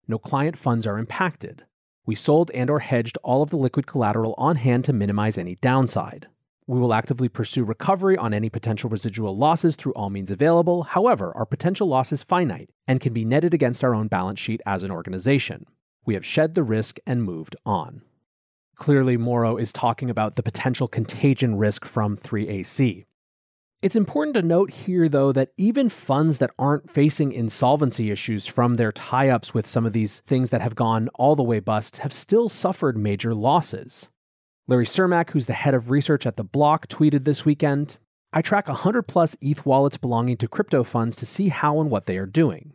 No 0.08 0.17
client 0.17 0.58
funds 0.58 0.88
are 0.88 0.98
impacted. 0.98 1.63
We 2.08 2.15
sold 2.15 2.50
and 2.55 2.72
or 2.72 2.79
hedged 2.79 3.20
all 3.22 3.43
of 3.43 3.51
the 3.51 3.58
liquid 3.58 3.86
collateral 3.86 4.34
on 4.39 4.55
hand 4.55 4.84
to 4.86 4.93
minimize 4.93 5.38
any 5.38 5.53
downside. 5.62 6.25
We 6.65 6.79
will 6.79 6.93
actively 6.93 7.27
pursue 7.27 7.65
recovery 7.65 8.17
on 8.17 8.34
any 8.34 8.50
potential 8.50 8.89
residual 8.89 9.36
losses 9.36 9.75
through 9.75 9.93
all 9.93 10.10
means 10.10 10.32
available. 10.32 10.84
However, 10.84 11.36
our 11.36 11.46
potential 11.46 11.88
loss 11.88 12.13
is 12.13 12.24
finite 12.24 12.70
and 12.88 13.01
can 13.01 13.12
be 13.12 13.25
netted 13.25 13.53
against 13.53 13.84
our 13.84 13.93
own 13.93 14.08
balance 14.08 14.39
sheet 14.39 14.62
as 14.65 14.82
an 14.82 14.91
organization. 14.91 15.65
We 16.05 16.13
have 16.13 16.25
shed 16.25 16.53
the 16.53 16.63
risk 16.63 17.00
and 17.05 17.24
moved 17.24 17.58
on. 17.65 18.03
Clearly, 18.75 19.17
Moro 19.17 19.58
is 19.58 19.74
talking 19.74 20.10
about 20.10 20.36
the 20.36 20.43
potential 20.43 20.88
contagion 20.88 21.58
risk 21.58 21.86
from 21.86 22.15
3AC. 22.15 23.03
It's 23.82 23.98
important 23.98 24.36
to 24.36 24.41
note 24.41 24.72
here, 24.72 25.10
though, 25.10 25.34
that 25.34 25.51
even 25.58 25.89
funds 25.89 26.38
that 26.38 26.51
aren't 26.58 26.89
facing 26.89 27.34
insolvency 27.34 28.10
issues 28.10 28.48
from 28.48 28.75
their 28.75 28.93
tie 28.93 29.27
ups 29.27 29.53
with 29.53 29.67
some 29.67 29.86
of 29.86 29.91
these 29.91 30.22
things 30.22 30.50
that 30.51 30.62
have 30.62 30.75
gone 30.75 31.10
all 31.15 31.36
the 31.36 31.43
way 31.43 31.60
bust 31.60 31.98
have 31.98 32.13
still 32.13 32.48
suffered 32.48 32.98
major 32.98 33.36
losses. 33.36 34.08
Larry 34.65 34.86
Cermak, 34.86 35.32
who's 35.32 35.46
the 35.46 35.53
head 35.53 35.74
of 35.74 35.91
research 35.91 36.25
at 36.25 36.38
The 36.38 36.43
Block, 36.43 36.88
tweeted 36.88 37.25
this 37.25 37.43
weekend 37.43 37.98
I 38.32 38.41
track 38.41 38.70
100 38.70 39.03
plus 39.03 39.36
ETH 39.41 39.65
wallets 39.65 39.98
belonging 39.98 40.38
to 40.38 40.48
crypto 40.48 40.84
funds 40.84 41.17
to 41.17 41.25
see 41.25 41.50
how 41.50 41.82
and 41.82 41.91
what 41.91 42.05
they 42.05 42.17
are 42.17 42.25
doing. 42.25 42.74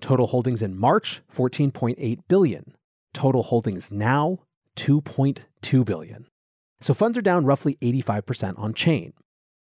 Total 0.00 0.26
holdings 0.26 0.62
in 0.62 0.76
March, 0.76 1.22
14.8 1.32 2.18
billion. 2.26 2.74
Total 3.14 3.44
holdings 3.44 3.92
now, 3.92 4.40
2.2 4.76 5.84
billion. 5.84 6.26
So 6.80 6.92
funds 6.92 7.16
are 7.16 7.22
down 7.22 7.44
roughly 7.44 7.78
85% 7.80 8.58
on 8.58 8.74
chain. 8.74 9.12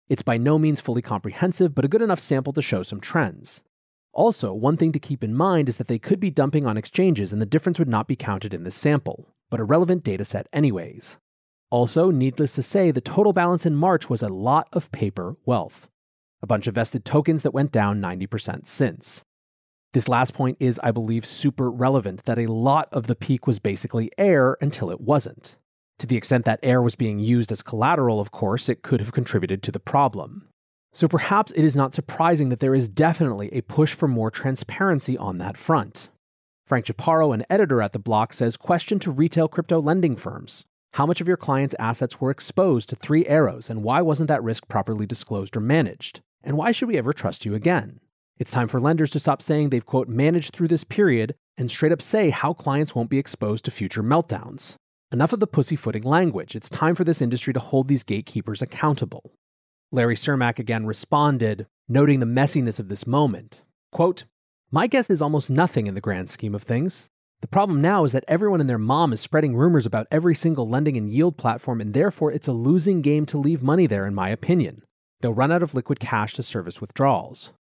It's 0.09 0.23
by 0.23 0.39
no 0.39 0.59
means 0.59 0.81
fully 0.81 1.03
comprehensive, 1.03 1.75
but 1.75 1.85
a 1.85 1.89
good 1.89 2.03
enough 2.03 2.21
sample 2.21 2.53
to 2.53 2.63
show 2.63 2.85
some 2.85 3.01
trends. 3.01 3.65
Also, 4.13 4.55
one 4.55 4.77
thing 4.77 4.93
to 4.93 5.01
keep 5.01 5.25
in 5.25 5.35
mind 5.35 5.69
is 5.69 5.79
that 5.79 5.89
they 5.89 5.99
could 5.99 6.21
be 6.21 6.31
dumping 6.31 6.67
on 6.67 6.77
exchanges 6.77 7.33
and 7.33 7.43
the 7.43 7.47
difference 7.47 7.81
would 7.81 7.89
not 7.89 8.07
be 8.07 8.15
counted 8.15 8.55
in 8.55 8.63
this 8.63 8.77
sample, 8.77 9.29
but 9.51 9.59
a 9.59 9.65
relevant 9.65 10.05
dataset 10.05 10.45
anyways. 10.53 11.19
Also, 11.71 12.11
needless 12.11 12.55
to 12.55 12.63
say, 12.63 12.91
the 12.91 13.01
total 13.01 13.33
balance 13.33 13.67
in 13.67 13.75
March 13.75 14.09
was 14.09 14.23
a 14.23 14.29
lot 14.29 14.69
of 14.73 14.93
paper 14.93 15.37
wealth. 15.45 15.89
A 16.43 16.47
bunch 16.47 16.67
of 16.67 16.75
vested 16.75 17.05
tokens 17.05 17.43
that 17.43 17.55
went 17.55 17.73
down 17.73 18.01
90% 18.01 18.67
since. 18.67 19.25
This 19.93 20.09
last 20.09 20.35
point 20.35 20.57
is, 20.61 20.81
I 20.83 20.91
believe, 20.91 21.25
super 21.25 21.71
relevant 21.71 22.25
that 22.25 22.39
a 22.39 22.53
lot 22.53 22.89
of 22.93 23.07
the 23.07 23.15
peak 23.15 23.47
was 23.47 23.59
basically 23.59 24.11
air 24.19 24.57
until 24.61 24.91
it 24.91 25.01
wasn't. 25.01 25.57
To 26.01 26.07
the 26.07 26.17
extent 26.17 26.45
that 26.45 26.59
air 26.63 26.83
was 26.83 26.97
being 26.97 27.21
used 27.21 27.53
as 27.53 27.63
collateral, 27.63 28.21
of 28.21 28.33
course, 28.33 28.69
it 28.69 28.83
could 28.83 29.01
have 29.01 29.13
contributed 29.13 29.63
to 29.63 29.73
the 29.73 29.81
problem. 29.81 30.49
So 30.93 31.09
perhaps 31.09 31.53
it 31.53 31.65
is 31.65 31.77
not 31.77 31.95
surprising 31.95 32.49
that 32.49 32.61
there 32.61 32.75
is 32.75 32.89
definitely 32.89 33.49
a 33.53 33.63
push 33.63 33.95
for 33.95 34.09
more 34.09 34.31
transparency 34.31 35.17
on 35.17 35.39
that 35.39 35.57
front. 35.57 36.11
Frank 36.67 36.87
Chaparro, 36.87 37.35
an 37.35 37.45
editor 37.51 37.83
at 37.83 37.93
the 37.93 37.99
block, 37.99 38.33
says 38.33 38.57
question 38.57 38.99
to 39.01 39.11
retail 39.11 39.49
crypto 39.49 39.81
lending 39.81 40.17
firms. 40.17 40.67
How 40.95 41.07
much 41.07 41.21
of 41.21 41.27
your 41.27 41.37
clients' 41.37 41.75
assets 41.81 42.21
were 42.21 42.31
exposed 42.31 42.89
to 42.89 42.95
three 42.95 43.27
arrows, 43.27 43.69
and 43.69 43.83
why 43.83 44.01
wasn't 44.01 44.29
that 44.29 44.45
risk 44.45 44.69
properly 44.69 45.07
disclosed 45.07 45.57
or 45.57 45.61
managed? 45.61 46.21
And 46.45 46.57
why 46.57 46.71
should 46.71 46.87
we 46.87 46.97
ever 46.97 47.13
trust 47.13 47.45
you 47.45 47.53
again? 47.53 47.99
It's 48.39 48.53
time 48.53 48.69
for 48.69 48.81
lenders 48.81 49.11
to 49.11 49.19
stop 49.19 49.43
saying 49.43 49.71
they've, 49.71 49.85
quote, 49.85 50.07
managed 50.07 50.55
through 50.55 50.69
this 50.69 50.85
period 50.85 51.35
and 51.57 51.69
straight 51.69 51.91
up 51.91 52.01
say 52.01 52.31
how 52.31 52.53
clients 52.53 52.95
won't 52.95 53.11
be 53.11 53.19
exposed 53.19 53.65
to 53.65 53.73
future 53.73 54.05
meltdowns. 54.05 54.77
Enough 55.11 55.33
of 55.33 55.41
the 55.41 55.49
pussyfooting 55.49 56.05
language. 56.05 56.55
It's 56.55 56.71
time 56.71 56.95
for 56.95 57.03
this 57.03 57.21
industry 57.21 57.53
to 57.55 57.61
hold 57.61 57.89
these 57.89 58.05
gatekeepers 58.05 58.63
accountable. 58.63 59.33
Larry 59.91 60.15
Cermak 60.15 60.61
again 60.61 60.87
responded, 60.87 61.67
noting 61.89 62.21
the 62.21 62.27
messiness 62.27 62.79
of 62.79 62.89
this 62.89 63.05
moment. 63.05 63.63
Quote, 63.91 64.27
My 64.71 64.87
guess 64.87 65.11
is 65.11 65.21
almost 65.21 65.51
nothing 65.51 65.89
in 65.89 65.95
the 65.95 66.01
grand 66.01 66.31
scheme 66.31 66.55
of 66.55 66.63
things. 66.63 67.11
The 67.45 67.49
problem 67.49 67.83
now 67.83 68.05
is 68.05 68.13
that 68.13 68.25
everyone 68.27 68.63
and 68.63 68.71
their 68.71 68.79
mom 68.79 69.13
is 69.13 69.21
spreading 69.21 69.55
rumors 69.55 69.85
about 69.85 70.07
every 70.11 70.35
single 70.35 70.67
lending 70.67 70.97
and 70.97 71.11
yield 71.11 71.37
platform, 71.37 71.79
and 71.79 71.93
therefore 71.93 72.33
it's 72.33 72.49
a 72.49 72.53
losing 72.53 73.03
game 73.03 73.27
to 73.27 73.37
leave 73.37 73.63
money 73.63 73.87
there, 73.87 74.07
in 74.07 74.15
my 74.15 74.31
opinion. 74.31 74.83
They'll 75.21 75.35
run 75.35 75.53
out 75.53 75.63
of 75.63 75.75
liquid 75.75 76.01
cash 76.01 76.33
to 76.35 76.43
service 76.43 76.81
withdrawals. 76.81 77.53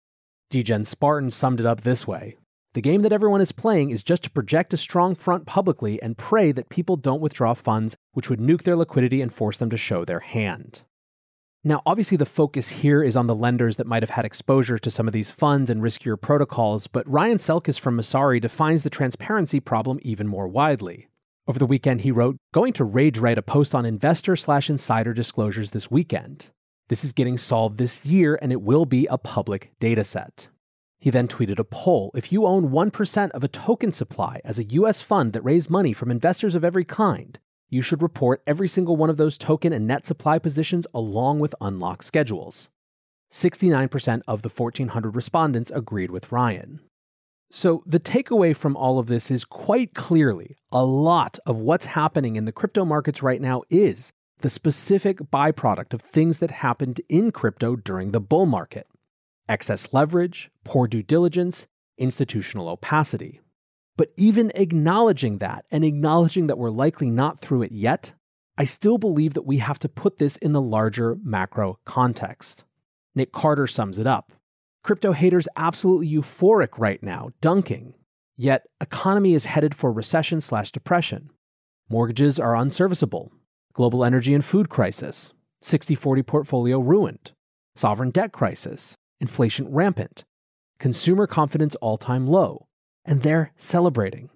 Degen 0.49 0.85
Spartan 0.85 1.31
summed 1.31 1.59
it 1.59 1.65
up 1.65 1.81
this 1.81 2.07
way 2.07 2.37
The 2.75 2.81
game 2.81 3.01
that 3.01 3.11
everyone 3.11 3.41
is 3.41 3.51
playing 3.51 3.89
is 3.89 4.03
just 4.03 4.23
to 4.23 4.31
project 4.31 4.73
a 4.73 4.77
strong 4.77 5.15
front 5.15 5.45
publicly 5.45 6.01
and 6.01 6.17
pray 6.17 6.53
that 6.53 6.69
people 6.69 6.95
don't 6.95 7.19
withdraw 7.19 7.53
funds, 7.53 7.97
which 8.13 8.29
would 8.29 8.39
nuke 8.39 8.63
their 8.63 8.77
liquidity 8.77 9.21
and 9.21 9.33
force 9.33 9.57
them 9.57 9.69
to 9.69 9.75
show 9.75 10.05
their 10.05 10.21
hand. 10.21 10.83
Now, 11.65 11.81
obviously, 11.85 12.17
the 12.17 12.25
focus 12.25 12.69
here 12.69 13.01
is 13.01 13.15
on 13.15 13.27
the 13.27 13.35
lenders 13.35 13.77
that 13.77 13.87
might 13.87 14.03
have 14.03 14.09
had 14.09 14.25
exposure 14.25 14.77
to 14.77 14.91
some 14.91 15.07
of 15.07 15.13
these 15.13 15.31
funds 15.31 15.69
and 15.69 15.81
riskier 15.81 16.19
protocols, 16.19 16.87
but 16.87 17.09
Ryan 17.09 17.37
Selkis 17.37 17.79
from 17.79 17.97
Messari 17.97 18.41
defines 18.41 18.83
the 18.83 18.89
transparency 18.89 19.61
problem 19.61 19.97
even 20.01 20.27
more 20.27 20.49
widely. 20.49 21.07
Over 21.47 21.59
the 21.59 21.65
weekend, 21.65 22.01
he 22.01 22.11
wrote, 22.11 22.35
Going 22.53 22.73
to 22.73 22.83
rage 22.83 23.17
write 23.17 23.37
a 23.37 23.41
post 23.41 23.73
on 23.73 23.85
investor 23.85 24.35
slash 24.35 24.69
insider 24.69 25.13
disclosures 25.13 25.71
this 25.71 25.89
weekend. 25.89 26.49
This 26.89 27.05
is 27.05 27.13
getting 27.13 27.37
solved 27.37 27.77
this 27.77 28.05
year 28.05 28.37
and 28.41 28.51
it 28.51 28.61
will 28.61 28.85
be 28.85 29.07
a 29.07 29.17
public 29.17 29.71
dataset. 29.79 30.47
He 30.99 31.09
then 31.09 31.29
tweeted 31.29 31.59
a 31.59 31.65
poll. 31.65 32.11
If 32.13 32.31
you 32.31 32.45
own 32.45 32.69
1% 32.69 33.31
of 33.31 33.43
a 33.43 33.47
token 33.49 33.91
supply 33.93 34.41
as 34.43 34.59
a 34.59 34.63
US 34.65 35.01
fund 35.01 35.31
that 35.31 35.43
raised 35.43 35.69
money 35.69 35.93
from 35.93 36.11
investors 36.11 36.55
of 36.55 36.63
every 36.63 36.85
kind, 36.85 37.39
you 37.73 37.81
should 37.81 38.01
report 38.01 38.43
every 38.45 38.67
single 38.67 38.95
one 38.95 39.09
of 39.09 39.17
those 39.17 39.37
token 39.37 39.73
and 39.73 39.87
net 39.87 40.05
supply 40.05 40.39
positions 40.39 40.85
along 40.93 41.39
with 41.39 41.55
unlock 41.59 42.03
schedules. 42.03 42.69
69% 43.31 44.21
of 44.27 44.43
the 44.43 44.49
1,400 44.49 45.15
respondents 45.15 45.71
agreed 45.71 46.11
with 46.11 46.31
Ryan. 46.31 46.79
So, 47.49 47.83
the 47.85 47.99
takeaway 47.99 48.55
from 48.55 48.75
all 48.75 48.97
of 48.97 49.07
this 49.07 49.29
is 49.29 49.45
quite 49.45 49.93
clearly 49.93 50.55
a 50.71 50.85
lot 50.85 51.37
of 51.45 51.57
what's 51.57 51.87
happening 51.87 52.35
in 52.35 52.45
the 52.45 52.51
crypto 52.51 52.85
markets 52.85 53.21
right 53.21 53.41
now 53.41 53.63
is 53.69 54.11
the 54.39 54.49
specific 54.49 55.19
byproduct 55.31 55.93
of 55.93 56.01
things 56.01 56.39
that 56.39 56.51
happened 56.51 57.01
in 57.09 57.31
crypto 57.31 57.75
during 57.75 58.11
the 58.11 58.19
bull 58.19 58.45
market 58.45 58.87
excess 59.49 59.93
leverage, 59.93 60.49
poor 60.63 60.87
due 60.87 61.03
diligence, 61.03 61.67
institutional 61.97 62.69
opacity. 62.69 63.41
But 63.95 64.09
even 64.17 64.51
acknowledging 64.55 65.37
that 65.37 65.65
and 65.71 65.85
acknowledging 65.85 66.47
that 66.47 66.57
we're 66.57 66.71
likely 66.71 67.11
not 67.11 67.39
through 67.39 67.63
it 67.63 67.71
yet, 67.71 68.13
I 68.57 68.65
still 68.65 68.97
believe 68.97 69.33
that 69.33 69.45
we 69.45 69.57
have 69.57 69.79
to 69.79 69.89
put 69.89 70.17
this 70.17 70.37
in 70.37 70.51
the 70.51 70.61
larger 70.61 71.17
macro 71.23 71.79
context. 71.85 72.65
Nick 73.15 73.31
Carter 73.31 73.67
sums 73.67 73.99
it 73.99 74.07
up. 74.07 74.31
Crypto 74.83 75.13
haters 75.13 75.47
absolutely 75.55 76.09
euphoric 76.09 76.77
right 76.77 77.01
now, 77.01 77.29
dunking. 77.39 77.93
Yet 78.35 78.65
economy 78.81 79.33
is 79.33 79.45
headed 79.45 79.75
for 79.75 79.91
recession 79.91 80.41
slash 80.41 80.71
depression. 80.71 81.29
Mortgages 81.89 82.39
are 82.39 82.55
unserviceable 82.55 83.31
global 83.73 84.05
energy 84.05 84.35
and 84.35 84.45
food 84.45 84.69
crisis, 84.69 85.33
60 85.61 85.95
40 85.95 86.23
portfolio 86.23 86.79
ruined, 86.79 87.31
sovereign 87.75 88.11
debt 88.11 88.31
crisis, 88.31 88.95
inflation 89.19 89.67
rampant, 89.67 90.23
consumer 90.79 91.25
confidence 91.25 91.75
all 91.75 91.97
time 91.97 92.27
low, 92.27 92.67
and 93.05 93.21
they're 93.21 93.51
celebrating. 93.55 94.29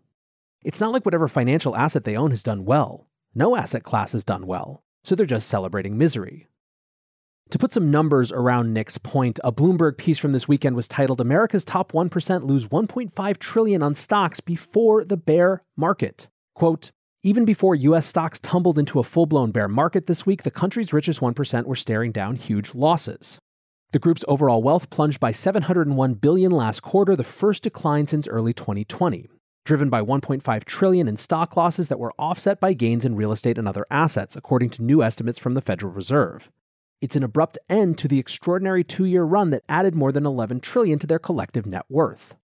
It's 0.64 0.80
not 0.80 0.92
like 0.92 1.06
whatever 1.06 1.28
financial 1.28 1.76
asset 1.76 2.04
they 2.04 2.18
own 2.18 2.32
has 2.32 2.44
done 2.44 2.66
well. 2.66 3.08
No 3.34 3.56
asset 3.56 3.84
class 3.84 4.14
has 4.14 4.24
done 4.24 4.48
well, 4.48 4.84
so 5.04 5.16
they're 5.16 5.26
just 5.26 5.48
celebrating 5.48 5.98
misery. 5.98 6.48
To 7.52 7.58
put 7.58 7.72
some 7.72 7.90
numbers 7.90 8.32
around 8.34 8.74
Nick's 8.74 8.98
point, 8.98 9.40
a 9.42 9.54
Bloomberg 9.54 9.98
piece 9.98 10.18
from 10.18 10.34
this 10.34 10.50
weekend 10.50 10.76
was 10.76 10.90
titled 10.90 11.22
America's 11.22 11.64
top 11.64 11.94
1% 11.94 12.44
lose 12.44 12.68
1.5 12.68 13.38
trillion 13.38 13.82
on 13.82 13.96
stocks 13.96 14.42
before 14.42 15.06
the 15.06 15.16
bear 15.16 15.64
market. 15.78 16.28
Quote, 16.56 16.92
even 17.24 17.46
before 17.46 17.74
US 17.76 18.06
stocks 18.06 18.40
tumbled 18.40 18.78
into 18.78 19.00
a 19.00 19.04
full 19.04 19.26
blown 19.26 19.52
bear 19.52 19.70
market 19.70 20.08
this 20.08 20.26
week, 20.26 20.44
the 20.44 20.52
country's 20.52 20.92
richest 20.92 21.22
1% 21.22 21.66
were 21.66 21.76
staring 21.76 22.12
down 22.12 22.36
huge 22.36 22.76
losses. 22.76 23.40
The 23.92 24.00
group's 24.00 24.26
overall 24.28 24.62
wealth 24.62 24.90
plunged 24.90 25.22
by 25.22 25.32
701 25.32 26.16
billion 26.16 26.52
last 26.52 26.82
quarter, 26.82 27.16
the 27.16 27.24
first 27.24 27.64
decline 27.64 28.06
since 28.06 28.28
early 28.28 28.52
2020, 28.52 29.30
driven 29.64 29.90
by 29.90 30.02
1.5 30.02 30.66
trillion 30.66 31.08
in 31.08 31.16
stock 31.16 31.56
losses 31.56 31.88
that 31.88 32.00
were 32.00 32.12
offset 32.20 32.60
by 32.60 32.74
gains 32.74 33.06
in 33.06 33.16
real 33.16 33.32
estate 33.32 33.58
and 33.58 33.66
other 33.66 33.86
assets, 33.90 34.36
according 34.36 34.72
to 34.72 34.84
new 34.84 35.02
estimates 35.02 35.40
from 35.40 35.54
the 35.54 35.62
Federal 35.62 35.94
Reserve. 35.94 36.52
It's 37.00 37.16
an 37.16 37.24
abrupt 37.24 37.58
end 37.70 37.98
to 38.00 38.10
the 38.10 38.20
extraordinary 38.20 38.84
2-year 38.84 39.24
run 39.24 39.52
that 39.52 39.64
added 39.70 39.96
more 39.96 40.12
than 40.12 40.26
11 40.26 40.60
trillion 40.60 41.00
to 41.00 41.08
their 41.08 41.20
collective 41.20 41.66
net 41.66 41.86
worth. 41.88 42.36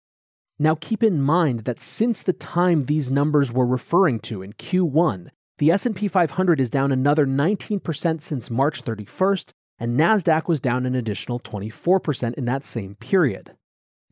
Now 0.60 0.76
keep 0.76 1.02
in 1.02 1.20
mind 1.20 1.60
that 1.60 1.80
since 1.80 2.22
the 2.22 2.32
time 2.32 2.84
these 2.84 3.10
numbers 3.10 3.50
were 3.50 3.66
referring 3.66 4.20
to 4.20 4.42
in 4.42 4.52
Q1, 4.52 5.30
the 5.58 5.72
S&P 5.72 6.06
500 6.06 6.60
is 6.60 6.70
down 6.70 6.92
another 6.92 7.26
19% 7.26 8.20
since 8.20 8.48
March 8.48 8.84
31st, 8.84 9.52
and 9.82 9.98
Nasdaq 9.98 10.46
was 10.46 10.60
down 10.60 10.86
an 10.86 10.94
additional 10.94 11.40
24% 11.40 12.34
in 12.34 12.44
that 12.44 12.64
same 12.64 12.94
period. 12.94 13.56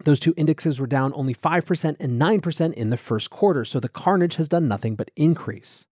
Those 0.03 0.19
two 0.19 0.35
indexes 0.37 0.81
were 0.81 0.89
down 0.89 1.13
only 1.15 1.33
5% 1.33 1.97
and 2.01 2.21
9% 2.21 2.73
in 2.73 2.91
the 2.91 2.97
first 2.97 3.31
quarter, 3.31 3.65
so 3.65 3.79
the 3.79 3.89
carnage 3.89 4.35
has 4.35 4.49
done 4.49 4.67
nothing 4.67 4.97
but 4.97 5.13
increase. 5.15 5.87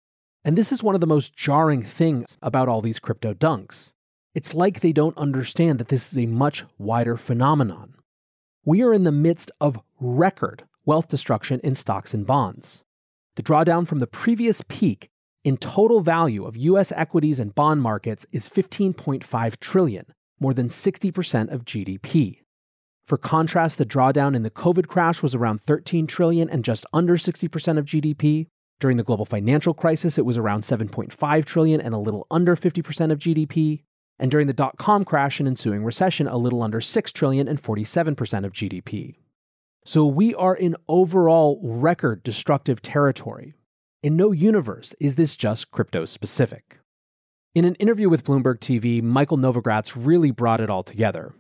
And 0.45 0.57
this 0.57 0.71
is 0.71 0.85
one 0.85 0.95
of 0.95 1.01
the 1.01 1.09
most 1.09 1.35
jarring 1.35 1.83
things 1.83 2.39
about 2.41 2.69
all 2.69 2.83
these 2.83 3.01
crypto 3.01 3.35
dunks. 3.35 3.91
It's 4.33 4.55
like 4.55 4.79
they 4.79 4.93
don't 4.93 5.19
understand 5.19 5.81
that 5.81 5.89
this 5.89 6.13
is 6.13 6.19
a 6.19 6.27
much 6.27 6.65
wider 6.79 7.17
phenomenon. 7.17 7.95
We 8.65 8.81
are 8.85 8.95
in 8.95 9.03
the 9.03 9.11
midst 9.11 9.51
of 9.61 9.81
record 9.99 10.67
wealth 10.85 11.09
destruction 11.09 11.59
in 11.65 11.75
stocks 11.75 12.15
and 12.15 12.25
bonds. 12.25 12.85
The 13.35 13.43
drawdown 13.43 13.89
from 13.89 13.99
the 13.99 14.07
previous 14.07 14.63
peak 14.69 15.11
in 15.45 15.59
total 15.59 16.01
value 16.01 16.47
of 16.47 16.57
US 16.57 16.91
equities 16.97 17.39
and 17.39 17.55
bond 17.55 17.83
markets 17.83 18.27
is 18.33 18.49
15.5 18.49 19.61
trillion, 19.61 20.07
more 20.41 20.55
than 20.55 20.69
60% 20.69 21.53
of 21.53 21.67
GDP. 21.67 22.41
For 23.07 23.19
contrast, 23.19 23.77
the 23.77 23.85
drawdown 23.85 24.35
in 24.35 24.43
the 24.43 24.51
COVID 24.51 24.89
crash 24.89 25.23
was 25.23 25.35
around 25.35 25.61
13 25.61 26.07
trillion 26.07 26.49
and 26.49 26.65
just 26.65 26.87
under 26.95 27.19
60% 27.19 27.79
of 27.79 27.85
GDP. 27.85 28.47
During 28.81 28.97
the 28.97 29.05
global 29.05 29.27
financial 29.27 29.75
crisis, 29.75 30.17
it 30.17 30.25
was 30.25 30.39
around 30.39 30.63
7.5 30.63 31.45
trillion 31.45 31.81
and 31.83 31.95
a 31.95 31.99
little 31.99 32.27
under 32.31 32.57
50% 32.57 33.13
of 33.13 33.19
GDP. 33.19 33.83
And 34.19 34.31
during 34.31 34.47
the 34.47 34.55
dot-com 34.55 35.05
crash 35.05 35.39
and 35.39 35.47
ensuing 35.47 35.85
recession, 35.85 36.27
a 36.27 36.39
little 36.39 36.63
under 36.63 36.81
6 36.81 37.13
trillion 37.13 37.47
and 37.47 37.63
47% 37.63 38.45
of 38.45 38.53
GDP. 38.53 39.17
So 39.85 40.07
we 40.07 40.35
are 40.35 40.55
in 40.55 40.77
overall 40.89 41.61
record 41.63 42.23
destructive 42.23 42.81
territory. 42.81 43.55
In 44.05 44.17
no 44.17 44.33
universe 44.33 44.95
is 45.01 45.15
this 45.15 45.35
just 45.35 45.71
crypto 45.71 46.05
specific. 46.05 46.79
In 47.55 47.65
an 47.65 47.75
interview 47.77 48.11
with 48.11 48.23
Bloomberg 48.23 48.59
TV, 48.59 49.03
Michael 49.03 49.39
Novogratz 49.39 49.95
really 49.97 50.31
brought 50.31 50.61
it 50.61 50.69
all 50.69 50.83
together. 50.83 51.33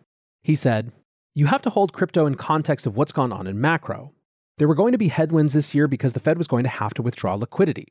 He 0.42 0.54
said, 0.54 0.90
you 1.34 1.44
have 1.44 1.60
to 1.60 1.68
hold 1.68 1.92
crypto 1.92 2.24
in 2.24 2.36
context 2.36 2.86
of 2.86 2.96
what's 2.96 3.12
gone 3.12 3.34
on 3.34 3.46
in 3.46 3.60
macro. 3.60 4.12
There 4.56 4.66
were 4.66 4.74
going 4.74 4.92
to 4.92 4.98
be 4.98 5.08
headwinds 5.08 5.52
this 5.52 5.74
year 5.74 5.86
because 5.86 6.14
the 6.14 6.20
Fed 6.20 6.38
was 6.38 6.48
going 6.48 6.62
to 6.62 6.70
have 6.70 6.94
to 6.94 7.02
withdraw 7.02 7.34
liquidity. 7.34 7.86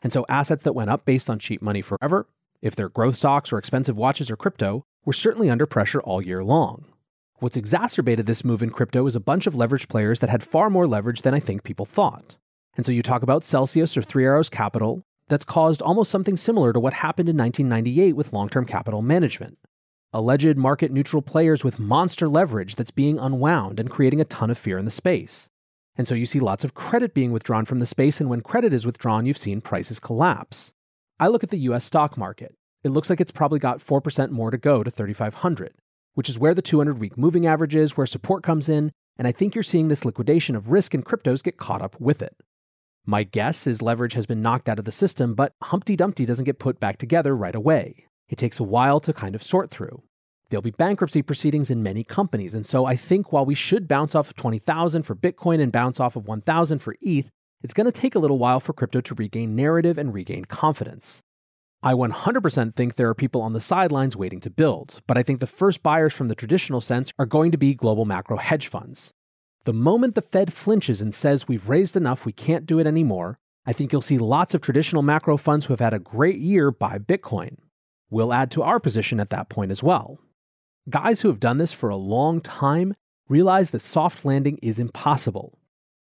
And 0.00 0.10
so 0.10 0.24
assets 0.26 0.62
that 0.62 0.72
went 0.74 0.88
up 0.88 1.04
based 1.04 1.28
on 1.28 1.38
cheap 1.38 1.60
money 1.60 1.82
forever, 1.82 2.26
if 2.62 2.74
they're 2.74 2.88
growth 2.88 3.16
stocks 3.16 3.52
or 3.52 3.58
expensive 3.58 3.98
watches 3.98 4.30
or 4.30 4.38
crypto, 4.38 4.86
were 5.04 5.12
certainly 5.12 5.50
under 5.50 5.66
pressure 5.66 6.00
all 6.00 6.22
year 6.22 6.42
long. 6.42 6.86
What's 7.40 7.58
exacerbated 7.58 8.24
this 8.24 8.42
move 8.42 8.62
in 8.62 8.70
crypto 8.70 9.06
is 9.06 9.16
a 9.16 9.20
bunch 9.20 9.46
of 9.46 9.52
leveraged 9.52 9.88
players 9.88 10.20
that 10.20 10.30
had 10.30 10.42
far 10.42 10.70
more 10.70 10.86
leverage 10.86 11.20
than 11.20 11.34
I 11.34 11.40
think 11.40 11.62
people 11.62 11.84
thought. 11.84 12.38
And 12.76 12.84
so 12.84 12.92
you 12.92 13.02
talk 13.02 13.22
about 13.22 13.44
Celsius 13.44 13.96
or 13.96 14.02
Three 14.02 14.24
Arrows 14.24 14.48
Capital, 14.48 15.02
that's 15.28 15.44
caused 15.44 15.80
almost 15.80 16.10
something 16.10 16.36
similar 16.36 16.72
to 16.72 16.80
what 16.80 16.94
happened 16.94 17.28
in 17.28 17.36
1998 17.36 18.14
with 18.14 18.32
long 18.32 18.48
term 18.48 18.66
capital 18.66 19.02
management 19.02 19.58
alleged 20.14 20.56
market 20.56 20.92
neutral 20.92 21.20
players 21.20 21.64
with 21.64 21.80
monster 21.80 22.28
leverage 22.28 22.76
that's 22.76 22.92
being 22.92 23.18
unwound 23.18 23.80
and 23.80 23.90
creating 23.90 24.20
a 24.20 24.24
ton 24.24 24.48
of 24.48 24.56
fear 24.56 24.78
in 24.78 24.84
the 24.84 24.90
space. 24.90 25.50
And 25.96 26.06
so 26.06 26.14
you 26.14 26.24
see 26.24 26.38
lots 26.38 26.62
of 26.62 26.72
credit 26.72 27.12
being 27.12 27.32
withdrawn 27.32 27.64
from 27.64 27.80
the 27.80 27.86
space, 27.86 28.20
and 28.20 28.30
when 28.30 28.40
credit 28.40 28.72
is 28.72 28.86
withdrawn, 28.86 29.26
you've 29.26 29.36
seen 29.36 29.60
prices 29.60 29.98
collapse. 29.98 30.72
I 31.18 31.26
look 31.26 31.42
at 31.42 31.50
the 31.50 31.58
US 31.58 31.84
stock 31.84 32.16
market. 32.16 32.54
It 32.84 32.90
looks 32.90 33.10
like 33.10 33.20
it's 33.20 33.32
probably 33.32 33.58
got 33.58 33.80
4% 33.80 34.30
more 34.30 34.52
to 34.52 34.58
go 34.58 34.84
to 34.84 34.90
3,500, 34.90 35.74
which 36.14 36.28
is 36.28 36.38
where 36.38 36.54
the 36.54 36.62
200 36.62 36.98
week 36.98 37.18
moving 37.18 37.44
average 37.44 37.74
is, 37.74 37.96
where 37.96 38.06
support 38.06 38.44
comes 38.44 38.68
in, 38.68 38.92
and 39.18 39.26
I 39.26 39.32
think 39.32 39.54
you're 39.54 39.64
seeing 39.64 39.88
this 39.88 40.04
liquidation 40.04 40.54
of 40.54 40.70
risk 40.70 40.94
in 40.94 41.02
cryptos 41.02 41.42
get 41.42 41.56
caught 41.56 41.82
up 41.82 42.00
with 42.00 42.22
it. 42.22 42.36
My 43.06 43.22
guess 43.22 43.66
is 43.66 43.82
leverage 43.82 44.14
has 44.14 44.24
been 44.24 44.40
knocked 44.40 44.66
out 44.66 44.78
of 44.78 44.86
the 44.86 44.92
system, 44.92 45.34
but 45.34 45.52
Humpty 45.64 45.94
Dumpty 45.94 46.24
doesn't 46.24 46.46
get 46.46 46.58
put 46.58 46.80
back 46.80 46.96
together 46.96 47.36
right 47.36 47.54
away. 47.54 48.06
It 48.30 48.38
takes 48.38 48.58
a 48.58 48.64
while 48.64 48.98
to 49.00 49.12
kind 49.12 49.34
of 49.34 49.42
sort 49.42 49.70
through. 49.70 50.02
There'll 50.48 50.62
be 50.62 50.70
bankruptcy 50.70 51.20
proceedings 51.20 51.70
in 51.70 51.82
many 51.82 52.02
companies, 52.02 52.54
and 52.54 52.66
so 52.66 52.86
I 52.86 52.96
think 52.96 53.30
while 53.30 53.44
we 53.44 53.54
should 53.54 53.88
bounce 53.88 54.14
off 54.14 54.30
of 54.30 54.36
20,000 54.36 55.02
for 55.02 55.14
Bitcoin 55.14 55.60
and 55.60 55.70
bounce 55.70 56.00
off 56.00 56.16
of 56.16 56.26
1,000 56.26 56.78
for 56.78 56.94
ETH, 57.02 57.28
it's 57.62 57.74
going 57.74 57.84
to 57.84 57.92
take 57.92 58.14
a 58.14 58.18
little 58.18 58.38
while 58.38 58.58
for 58.58 58.72
crypto 58.72 59.02
to 59.02 59.14
regain 59.14 59.54
narrative 59.54 59.98
and 59.98 60.14
regain 60.14 60.46
confidence. 60.46 61.20
I 61.82 61.92
100% 61.92 62.74
think 62.74 62.94
there 62.94 63.10
are 63.10 63.14
people 63.14 63.42
on 63.42 63.52
the 63.52 63.60
sidelines 63.60 64.16
waiting 64.16 64.40
to 64.40 64.50
build, 64.50 65.02
but 65.06 65.18
I 65.18 65.22
think 65.22 65.40
the 65.40 65.46
first 65.46 65.82
buyers 65.82 66.14
from 66.14 66.28
the 66.28 66.34
traditional 66.34 66.80
sense 66.80 67.12
are 67.18 67.26
going 67.26 67.52
to 67.52 67.58
be 67.58 67.74
global 67.74 68.06
macro 68.06 68.38
hedge 68.38 68.68
funds. 68.68 69.12
The 69.64 69.72
moment 69.72 70.14
the 70.14 70.22
Fed 70.22 70.52
flinches 70.52 71.00
and 71.00 71.14
says 71.14 71.48
we've 71.48 71.68
raised 71.68 71.96
enough, 71.96 72.26
we 72.26 72.32
can't 72.32 72.66
do 72.66 72.78
it 72.78 72.86
anymore, 72.86 73.38
I 73.66 73.72
think 73.72 73.92
you'll 73.92 74.02
see 74.02 74.18
lots 74.18 74.52
of 74.52 74.60
traditional 74.60 75.02
macro 75.02 75.38
funds 75.38 75.66
who 75.66 75.72
have 75.72 75.80
had 75.80 75.94
a 75.94 75.98
great 75.98 76.36
year 76.36 76.70
buy 76.70 76.98
Bitcoin. 76.98 77.56
We'll 78.10 78.34
add 78.34 78.50
to 78.52 78.62
our 78.62 78.78
position 78.78 79.18
at 79.20 79.30
that 79.30 79.48
point 79.48 79.70
as 79.70 79.82
well. 79.82 80.18
Guys 80.90 81.22
who 81.22 81.28
have 81.28 81.40
done 81.40 81.56
this 81.56 81.72
for 81.72 81.88
a 81.88 81.96
long 81.96 82.42
time 82.42 82.92
realize 83.26 83.70
that 83.70 83.80
soft 83.80 84.24
landing 84.26 84.58
is 84.62 84.78
impossible. 84.78 85.58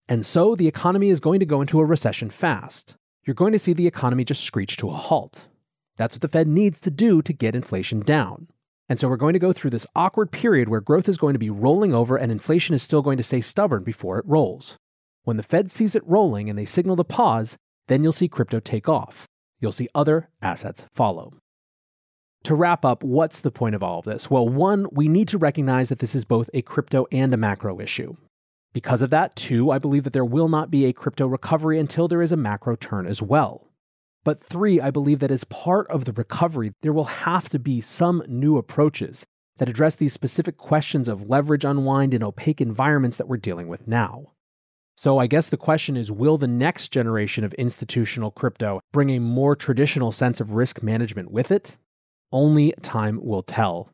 And 0.10 0.26
so 0.26 0.56
the 0.56 0.68
economy 0.68 1.10
is 1.10 1.20
going 1.20 1.40
to 1.40 1.46
go 1.46 1.62
into 1.62 1.80
a 1.80 1.86
recession 1.86 2.32
fast. 2.32 2.96
You're 3.26 3.36
going 3.36 3.54
to 3.54 3.60
see 3.60 3.74
the 3.74 3.86
economy 3.86 4.26
just 4.26 4.44
screech 4.44 4.76
to 4.78 4.90
a 4.90 4.94
halt. 4.94 5.50
That's 5.98 6.16
what 6.16 6.22
the 6.22 6.28
Fed 6.28 6.48
needs 6.48 6.82
to 6.82 6.90
do 6.90 7.22
to 7.22 7.32
get 7.32 7.54
inflation 7.54 8.00
down. 8.00 8.48
And 8.92 9.00
so 9.00 9.08
we're 9.08 9.16
going 9.16 9.32
to 9.32 9.40
go 9.40 9.54
through 9.54 9.70
this 9.70 9.88
awkward 9.96 10.32
period 10.32 10.68
where 10.68 10.82
growth 10.82 11.08
is 11.08 11.18
going 11.18 11.32
to 11.32 11.40
be 11.40 11.50
rolling 11.50 11.94
over 11.94 12.18
and 12.18 12.30
inflation 12.30 12.76
is 12.76 12.84
still 12.84 13.02
going 13.02 13.16
to 13.16 13.24
stay 13.24 13.40
stubborn 13.40 13.86
before 13.86 14.20
it 14.20 14.26
rolls. 14.28 14.76
When 15.24 15.38
the 15.38 15.44
Fed 15.44 15.72
sees 15.72 15.96
it 15.96 16.06
rolling 16.06 16.50
and 16.50 16.60
they 16.60 16.66
signal 16.66 16.98
to 16.98 17.06
pause, 17.06 17.56
then 17.88 18.04
you'll 18.04 18.12
see 18.12 18.28
crypto 18.28 18.60
take 18.60 18.90
off. 18.90 19.28
You'll 19.62 19.72
see 19.72 19.88
other 19.96 20.28
assets 20.42 20.88
follow. 20.94 21.36
To 22.44 22.54
wrap 22.54 22.84
up, 22.84 23.02
what's 23.02 23.40
the 23.40 23.50
point 23.50 23.76
of 23.76 23.82
all 23.82 24.00
of 24.00 24.04
this? 24.04 24.30
Well, 24.30 24.50
one, 24.50 24.88
we 24.92 25.08
need 25.08 25.30
to 25.30 25.38
recognize 25.38 25.88
that 25.88 26.00
this 26.00 26.14
is 26.14 26.26
both 26.26 26.50
a 26.54 26.62
crypto 26.62 27.08
and 27.14 27.34
a 27.34 27.38
macro 27.38 27.80
issue. 27.80 28.18
Because 28.74 29.02
of 29.02 29.10
that, 29.12 29.38
two, 29.38 29.72
I 29.72 29.80
believe 29.80 30.04
that 30.04 30.12
there 30.12 30.26
will 30.26 30.50
not 30.50 30.70
be 30.70 30.84
a 30.84 30.92
crypto 30.92 31.28
recovery 31.28 31.80
until 31.80 32.10
there 32.10 32.22
is 32.22 32.34
a 32.34 32.38
macro 32.38 32.76
turn 32.76 33.08
as 33.08 33.22
well. 33.22 33.70
But 34.24 34.44
three, 34.44 34.80
I 34.80 34.92
believe 34.92 35.20
that 35.20 35.32
as 35.32 35.44
part 35.46 35.88
of 35.88 36.06
the 36.06 36.14
recovery, 36.14 36.74
there 36.82 36.94
will 36.94 37.06
have 37.06 37.50
to 37.50 37.60
be 37.60 37.82
some 37.82 38.24
new 38.28 38.58
approaches 38.58 39.26
that 39.58 39.70
address 39.70 39.96
these 39.96 40.14
specific 40.14 40.58
questions 40.58 41.08
of 41.08 41.30
leverage 41.30 41.66
unwind 41.66 42.14
in 42.14 42.24
opaque 42.24 42.62
environments 42.62 43.18
that 43.18 43.28
we're 43.28 43.38
dealing 43.38 43.68
with 43.68 43.88
now. 43.88 44.32
So 44.96 45.18
I 45.18 45.28
guess 45.28 45.50
the 45.50 45.58
question 45.58 45.98
is 45.98 46.12
will 46.12 46.38
the 46.38 46.48
next 46.48 46.90
generation 46.90 47.44
of 47.44 47.54
institutional 47.56 48.30
crypto 48.30 48.82
bring 48.92 49.10
a 49.10 49.20
more 49.20 49.56
traditional 49.56 50.12
sense 50.12 50.40
of 50.40 50.54
risk 50.54 50.84
management 50.84 51.32
with 51.32 51.52
it? 51.52 51.78
Only 52.32 52.74
time 52.82 53.20
will 53.24 53.44
tell. 53.44 53.90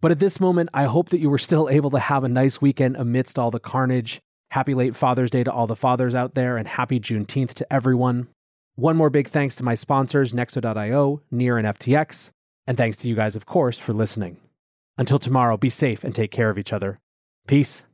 But 0.00 0.10
at 0.10 0.18
this 0.18 0.40
moment, 0.40 0.68
I 0.74 0.84
hope 0.84 1.10
that 1.10 1.20
you 1.20 1.30
were 1.30 1.38
still 1.38 1.68
able 1.68 1.90
to 1.90 2.00
have 2.00 2.24
a 2.24 2.28
nice 2.28 2.60
weekend 2.60 2.96
amidst 2.96 3.38
all 3.38 3.52
the 3.52 3.60
carnage. 3.60 4.20
Happy 4.50 4.74
late 4.74 4.96
Father's 4.96 5.30
Day 5.30 5.44
to 5.44 5.52
all 5.52 5.68
the 5.68 5.76
fathers 5.76 6.14
out 6.14 6.34
there, 6.34 6.56
and 6.56 6.66
happy 6.66 6.98
Juneteenth 6.98 7.54
to 7.54 7.72
everyone. 7.72 8.26
One 8.76 8.96
more 8.96 9.10
big 9.10 9.28
thanks 9.28 9.54
to 9.56 9.62
my 9.62 9.74
sponsors, 9.74 10.32
Nexo.io, 10.32 11.20
Near, 11.30 11.58
and 11.58 11.66
FTX. 11.66 12.30
And 12.66 12.76
thanks 12.76 12.96
to 12.98 13.08
you 13.08 13.14
guys, 13.14 13.36
of 13.36 13.44
course, 13.44 13.76
for 13.76 13.92
listening. 13.92 14.38
Until 14.96 15.18
tomorrow, 15.18 15.58
be 15.58 15.68
safe 15.68 16.04
and 16.04 16.14
take 16.14 16.30
care 16.30 16.48
of 16.48 16.58
each 16.58 16.72
other. 16.72 16.98
Peace. 17.46 17.84